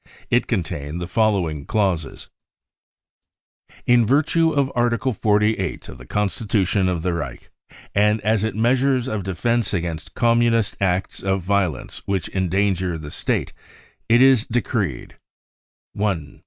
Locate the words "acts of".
10.81-11.43